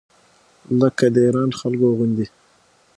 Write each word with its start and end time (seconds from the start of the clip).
لکه 0.79 1.05
د 1.13 1.15
ایران 1.25 1.49
خلکو 1.59 1.87
غوندې. 1.97 2.25